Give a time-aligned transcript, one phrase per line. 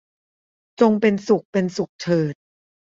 [0.81, 2.35] จงเป็นสุขเป็นสุขเถิด